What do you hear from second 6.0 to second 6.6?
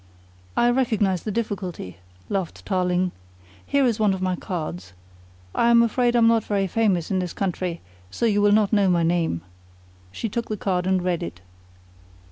I am not